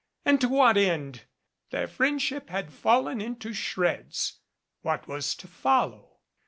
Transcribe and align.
And 0.25 0.41
to 0.41 0.49
what 0.49 0.77
end? 0.77 1.25
Their 1.69 1.85
friendship 1.87 2.49
had 2.49 2.73
fallen 2.73 3.21
into 3.21 3.53
shreds. 3.53 4.39
What 4.81 5.07
was 5.07 5.35
to 5.35 5.47
follow? 5.47 6.21